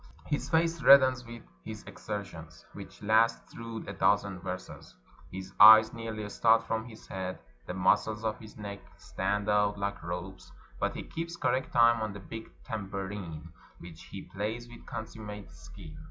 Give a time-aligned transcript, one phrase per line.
[0.25, 4.95] His face reddens with his exertions, which last through a dozen verses.
[5.31, 10.01] His eyes nearly start from his head, the muscles of his neck stand out like
[10.01, 15.51] ropes; but he keeps correct time on the big tambourine, which he plays with consummate
[15.51, 15.93] skill.